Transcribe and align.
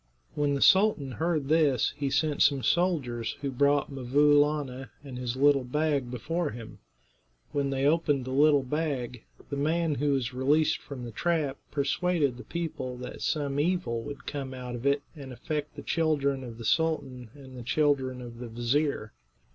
When 0.33 0.55
the 0.55 0.63
sultan 0.63 1.11
heard 1.11 1.47
this 1.47 1.93
he 1.95 2.09
sent 2.09 2.41
some 2.41 2.63
soldiers 2.63 3.37
who 3.41 3.51
brought 3.51 3.91
'Mvoo 3.91 4.33
Laana 4.39 4.89
and 5.03 5.15
his 5.19 5.35
little 5.35 5.63
bag 5.63 6.09
before 6.09 6.49
him. 6.49 6.79
When 7.51 7.69
they 7.69 7.85
opened 7.85 8.25
the 8.25 8.31
little 8.31 8.63
bag, 8.63 9.25
the 9.51 9.57
man 9.57 9.93
who 9.93 10.13
was 10.13 10.33
released 10.33 10.79
from 10.81 11.05
the 11.05 11.11
trap 11.11 11.57
persuaded 11.69 12.37
the 12.37 12.43
people 12.43 12.97
that 12.97 13.21
some 13.21 13.59
evil 13.59 14.01
would 14.01 14.25
come 14.25 14.55
out 14.55 14.73
of 14.73 14.87
it, 14.87 15.03
and 15.15 15.31
affect 15.31 15.75
the 15.75 15.83
children 15.83 16.43
of 16.43 16.57
the 16.57 16.65
sultan 16.65 17.29
and 17.35 17.55
the 17.55 17.61
children 17.61 18.23
of 18.23 18.39
the 18.39 18.47
vizir. 18.47 19.13